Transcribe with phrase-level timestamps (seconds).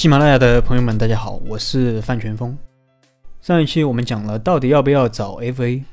[0.00, 2.56] 喜马拉雅的朋友们，大家好，我是范全峰。
[3.42, 5.84] 上一期我们讲了到底要不要找 FA，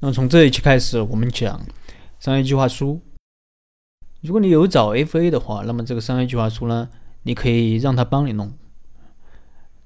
[0.00, 1.60] 那从这一期开始，我们讲
[2.18, 3.02] 商业计划书。
[4.22, 6.88] 如果你有找 FA 的话，那么这个商业计划书呢，
[7.24, 8.50] 你可以让他帮你弄。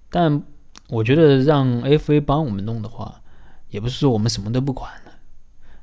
[0.08, 0.44] 但
[0.90, 3.22] 我觉得让 FA 帮我们弄的话，
[3.70, 5.10] 也不是说我们什么都不管了，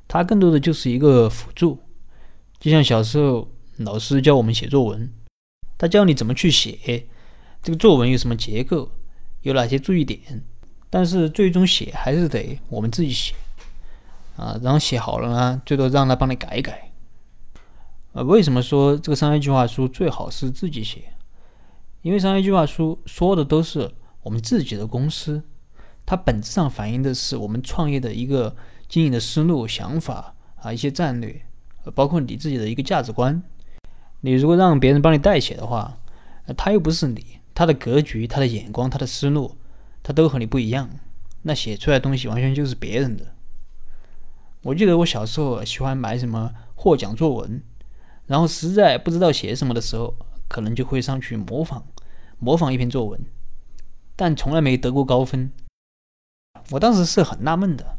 [0.08, 1.78] 它更多的就是一个辅助。
[2.58, 5.12] 就像小时候老师教我们写作文，
[5.76, 7.06] 他教你怎么去写，
[7.64, 8.90] 这个作文有什么结构，
[9.40, 10.20] 有哪些注意点，
[10.90, 13.34] 但是最终写还是得我们自己写
[14.36, 14.60] 啊。
[14.62, 16.92] 然后写好了呢，最多让他帮你改一改。
[18.12, 21.04] 呃，为什么说这个商业计划书最好是自己写？
[22.02, 23.90] 因为商业计划书说的都是
[24.22, 25.42] 我们自己的公司，
[26.04, 28.54] 它本质上反映的是我们创业的一个
[28.86, 31.40] 经营的思路、想法啊，一些战略。
[31.94, 33.42] 包括你自己的一个价值观，
[34.20, 35.96] 你如果让别人帮你代写的话，
[36.58, 39.56] 他又不是你，他的格局、他的眼光、他的思路，
[40.02, 40.90] 他都和你不一样，
[41.42, 43.34] 那写出来的东西完全就是别人的。
[44.62, 47.62] 我记得我小时候喜欢买什么获奖作文，
[48.26, 50.14] 然后实在不知道写什么的时候，
[50.48, 51.84] 可能就会上去模仿，
[52.38, 53.20] 模仿一篇作文，
[54.16, 55.52] 但从来没得过高分。
[56.70, 57.98] 我当时是很纳闷的，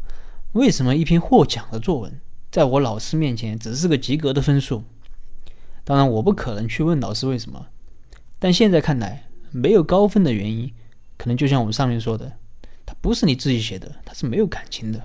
[0.54, 2.20] 为什么一篇获奖的作文？
[2.52, 4.84] 在我老师面前只是个及格的分数，
[5.84, 7.68] 当然我不可能去问老师为什么。
[8.40, 10.74] 但现在看来，没有高分的原因，
[11.18, 12.34] 可能就像我们上面说的，
[12.86, 15.02] 它不是你自己写的，它是没有感情的。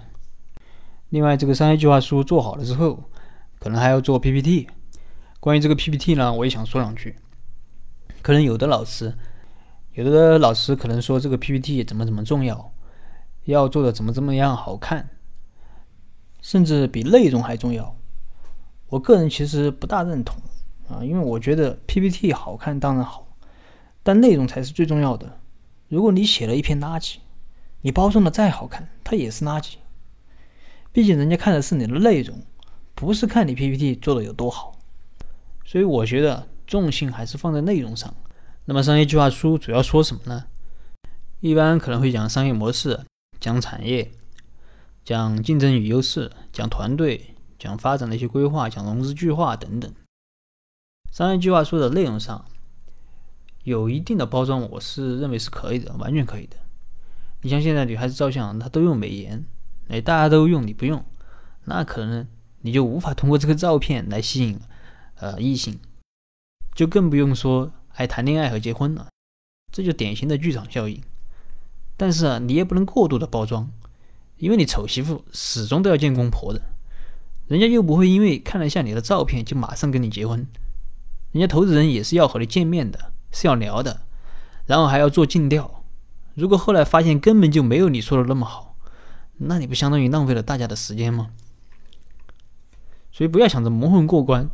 [1.11, 3.05] 另外，这个商业计划书做好了之后，
[3.59, 4.69] 可能还要做 PPT。
[5.41, 7.17] 关于这个 PPT 呢，我也想说两句。
[8.23, 9.15] 可能有的老师，
[9.95, 12.73] 有的老师可能说这个 PPT 怎么怎么重要，
[13.45, 15.09] 要做的怎么怎么样好看。
[16.43, 17.97] 甚至比内容还重要，
[18.89, 20.37] 我个人其实不大认同
[20.89, 23.27] 啊，因为我觉得 PPT 好看当然好，
[24.03, 25.39] 但内容才是最重要的。
[25.89, 27.17] 如果你写了一篇垃圾，
[27.83, 29.75] 你包装的再好看，它也是垃圾。
[30.93, 32.43] 毕竟人家看的是你的内容，
[32.95, 34.79] 不是看你 PPT 做的有多好。
[35.65, 38.15] 所以我觉得重心还是放在内容上。
[38.65, 40.45] 那么商业计划书主要说什么呢？
[41.41, 43.01] 一般可能会讲商业模式，
[43.39, 44.13] 讲产业。
[45.03, 49.93] 讲竞争与优势，讲团队，讲发展的一些规划，讲融资计划等等。
[51.11, 52.45] 商业计划书的内容上
[53.65, 56.57] 有一定的包装，我是认为是可以的，完全可以的。
[57.43, 59.45] 你像现在女孩子照相，她都用美颜，
[59.89, 61.05] 哎，大家都用，你不用，
[61.65, 62.27] 那可能
[62.61, 64.59] 你就无法通过这个照片来吸引
[65.17, 65.79] 呃异性，
[66.75, 69.09] 就更不用说还谈恋爱和结婚了，
[69.73, 71.01] 这就典型的剧场效应。
[71.97, 73.71] 但是啊，你也不能过度的包装。
[74.39, 76.63] 因为你丑媳妇始终都要见公婆的，
[77.47, 80.47] 人家又不会因为看了一下你的照片就马上跟你结婚，
[81.33, 84.03] 人家投资人也是要和你见面的，是要聊的，
[84.67, 85.83] 然后还要做尽调。
[86.35, 88.77] 如果后来发现根本就没有你说的那么好，
[89.39, 91.31] 那你不相当于浪费了大家的时间吗？
[93.13, 94.49] 所以不要想着蒙混过关，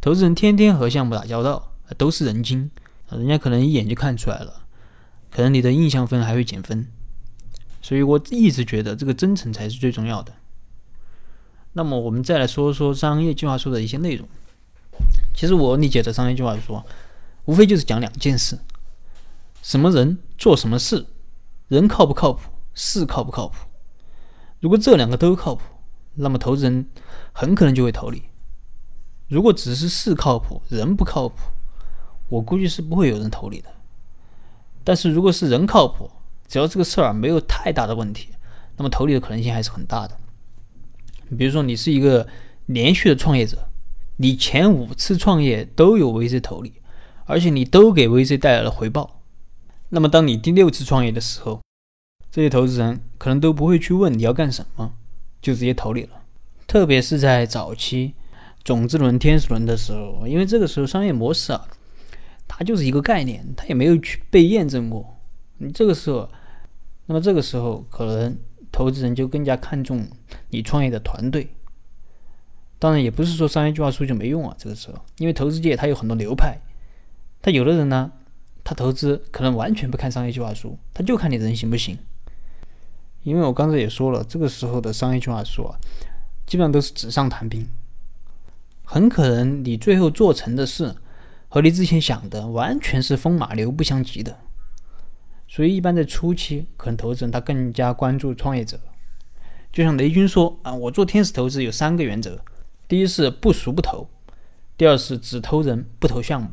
[0.00, 2.70] 投资人天天和项目打交道，都是人精，
[3.10, 4.64] 人家可能一眼就看出来了，
[5.30, 6.86] 可能你的印象分还会减分。
[7.80, 10.32] 所以我一直觉得这个真诚才是最重要的。
[11.72, 14.28] 那么我们再来说说商业计划书的一些内容。
[15.34, 16.80] 其实我理解的商业计划书，
[17.44, 18.58] 无非就是讲两件事：
[19.62, 21.06] 什么人做什么事，
[21.68, 23.56] 人靠不靠谱，事靠不靠谱。
[24.60, 25.62] 如果这两个都靠谱，
[26.14, 26.86] 那么投资人
[27.32, 28.22] 很可能就会投你。
[29.28, 31.36] 如果只是事靠谱，人不靠谱，
[32.28, 33.68] 我估计是不会有人投你的。
[34.84, 36.10] 但是如果是人靠谱，
[36.46, 38.28] 只要这个事儿没有太大的问题，
[38.76, 40.16] 那么投你的可能性还是很大的。
[41.38, 42.28] 比如说，你是一个
[42.66, 43.68] 连续的创业者，
[44.18, 46.74] 你前五次创业都有 VC 投你，
[47.32, 49.22] 而且你都给 VC 带来了回报，
[49.88, 51.62] 那么当你第六次创业的时候，
[52.30, 54.92] 这些投资人可能都不会去问你要干什么，
[55.40, 56.22] 就直接投你了。
[56.66, 58.12] 特别是在早期
[58.62, 61.66] 种子轮、天使轮的时候，因为这个时候商业模式啊，
[62.46, 65.18] 它就是一个概念，它也没有去被验证过，
[65.56, 66.28] 你这个时候。
[67.06, 68.38] 那么这个时候，可能
[68.70, 70.06] 投资人就更加看重
[70.50, 71.48] 你创业的团队。
[72.78, 74.54] 当然，也不是说商业计划书就没用啊。
[74.56, 76.56] 这个时候，因为投资界它有很多流派，
[77.42, 78.12] 但有的人呢，
[78.64, 81.98] 他投资可能完全不看商业计划书，他就看你人行不行。
[83.24, 85.76] 因为我刚才也说了，这个时候的商业计划书啊，
[86.46, 87.66] 基本上都是纸上谈兵，
[88.84, 90.94] 很可能你最后做成的事
[91.48, 94.38] 和你之前想的完全是风马牛不相及的。
[95.48, 98.80] 所以，一般在初期，可能投资人他更加关注创业者。
[99.72, 102.40] 就像雷军说啊，我做天使投资有三个原则：
[102.88, 104.06] 第一是不熟不投；
[104.76, 106.48] 第二是只投人不投项目；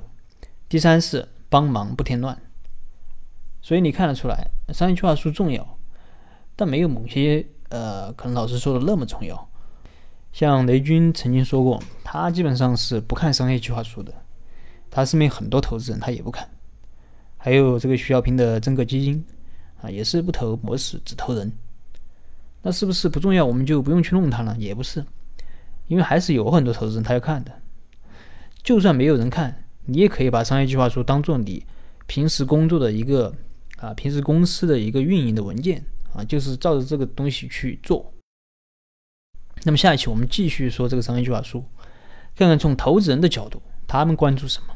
[0.69, 2.39] 第三是帮忙不添乱。
[3.61, 5.77] 所以你看得出来，商业计划书重要，
[6.55, 9.49] 但没有某些呃，可能老师说的那么重要。
[10.31, 14.13] 像雷军曾经说过，他基本上是不看商业计划书的。
[14.91, 16.47] 他身边很多投资人他也不看，
[17.37, 19.25] 还有这个徐小平的真格基金
[19.81, 21.51] 啊，也是不投模式，只投人。
[22.61, 24.55] 那是不是不重要，我们就不用去弄它了？
[24.57, 25.03] 也不是，
[25.87, 27.51] 因为还是有很多投资人他要看的。
[28.63, 29.58] 就算没有人看，
[29.89, 31.65] 你也可以把商业计划书当做你
[32.05, 33.33] 平时工作的一个
[33.77, 35.83] 啊，平时公司的一个运营的文件
[36.13, 38.13] 啊，就是照着这个东西去做。
[39.63, 41.63] 那么下一期我们继续说这个商业计划书，
[42.35, 44.73] 看看从投资人的角度，他们关注什么。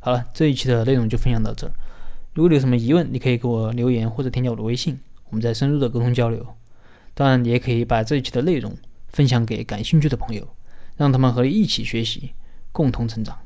[0.00, 1.72] 好了，这一期的内容就分享到这儿。
[2.32, 4.98] 如果你有什么疑问，你可以给我留言或者添加我的微信，
[5.30, 6.46] 我们再深入的沟通交流。
[7.14, 8.76] 当然，你也可以把这一期的内容
[9.08, 10.46] 分享给感兴趣的朋友，
[10.96, 12.32] 让他们和你一起学习，
[12.72, 13.38] 共同成长。